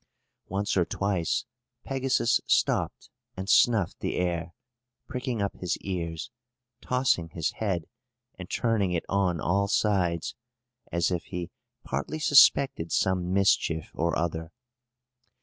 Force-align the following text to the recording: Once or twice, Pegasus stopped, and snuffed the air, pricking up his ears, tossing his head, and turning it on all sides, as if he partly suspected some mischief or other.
Once 0.47 0.75
or 0.75 0.83
twice, 0.83 1.45
Pegasus 1.83 2.41
stopped, 2.47 3.11
and 3.37 3.47
snuffed 3.47 3.99
the 3.99 4.15
air, 4.15 4.55
pricking 5.07 5.43
up 5.43 5.53
his 5.57 5.77
ears, 5.77 6.31
tossing 6.81 7.29
his 7.33 7.51
head, 7.57 7.85
and 8.33 8.49
turning 8.49 8.93
it 8.93 9.05
on 9.07 9.39
all 9.39 9.67
sides, 9.67 10.33
as 10.91 11.11
if 11.11 11.25
he 11.25 11.51
partly 11.83 12.17
suspected 12.17 12.91
some 12.91 13.31
mischief 13.31 13.91
or 13.93 14.17
other. 14.17 14.51